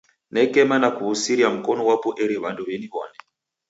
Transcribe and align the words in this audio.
Nekema 0.33 0.75
na 0.81 0.89
kuw'usiria 0.95 1.49
mkonu 1.55 1.81
ghwapo 1.85 2.09
eri 2.23 2.35
w'andu 2.41 2.61
w'iniw'one. 2.67 3.17